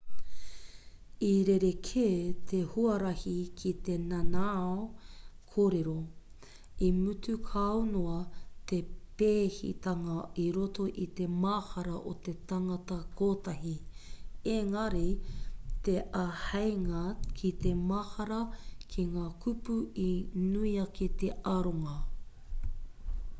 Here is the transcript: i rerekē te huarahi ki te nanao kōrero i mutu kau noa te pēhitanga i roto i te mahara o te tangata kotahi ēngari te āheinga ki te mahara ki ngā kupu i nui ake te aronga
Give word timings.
i 1.25 1.31
rerekē 1.47 2.03
te 2.51 2.59
huarahi 2.69 3.33
ki 3.61 3.71
te 3.87 3.97
nanao 4.13 4.77
kōrero 5.55 5.93
i 6.87 6.89
mutu 7.01 7.35
kau 7.49 7.83
noa 7.89 8.15
te 8.71 8.79
pēhitanga 9.21 10.15
i 10.45 10.45
roto 10.57 10.85
i 11.03 11.05
te 11.19 11.27
mahara 11.43 11.99
o 12.13 12.15
te 12.29 12.33
tangata 12.53 12.97
kotahi 13.21 13.73
ēngari 14.55 15.05
te 15.89 15.97
āheinga 16.23 17.03
ki 17.43 17.51
te 17.67 17.75
mahara 17.93 18.39
ki 18.95 19.05
ngā 19.15 19.27
kupu 19.45 19.77
i 20.05 20.09
nui 20.49 20.73
ake 20.87 21.11
te 21.25 21.31
aronga 21.55 21.95